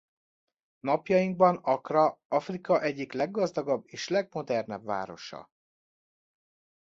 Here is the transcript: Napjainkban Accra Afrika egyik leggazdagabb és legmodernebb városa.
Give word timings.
Napjainkban 0.79 1.55
Accra 1.55 2.19
Afrika 2.27 2.81
egyik 2.81 3.13
leggazdagabb 3.13 3.83
és 3.85 4.07
legmodernebb 4.07 4.83
városa. 4.83 5.49